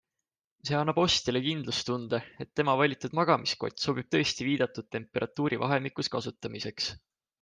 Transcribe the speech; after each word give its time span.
See 0.67 0.77
annab 0.77 0.99
ostjale 1.01 1.41
kindlustunde, 1.47 2.19
et 2.45 2.51
tema 2.61 2.75
valitud 2.81 3.13
magamiskott 3.19 3.85
sobib 3.85 4.09
tõesti 4.17 4.49
viidatud 4.49 4.89
temperatuurivahemikus 4.97 6.11
kasutamiseks. 6.17 6.91